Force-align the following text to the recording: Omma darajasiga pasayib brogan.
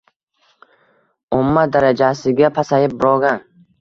Omma 1.39 1.65
darajasiga 1.75 2.51
pasayib 2.59 2.97
brogan. 3.05 3.39